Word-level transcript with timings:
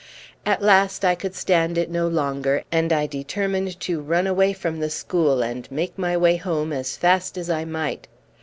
At 0.47 0.63
last 0.63 1.05
I 1.05 1.13
could 1.13 1.35
stand 1.35 1.77
it 1.77 1.91
no 1.91 2.07
longer, 2.07 2.63
and 2.71 2.91
I 2.91 3.05
determined 3.05 3.79
to 3.81 4.01
run 4.01 4.25
away 4.25 4.51
from 4.51 4.79
the 4.79 4.89
school 4.89 5.43
and 5.43 5.69
make 5.71 5.95
my 5.95 6.17
way 6.17 6.37
home 6.37 6.73
as 6.73 6.97
fast 6.97 7.37
as 7.37 7.51
I 7.51 7.65
might. 7.65 8.07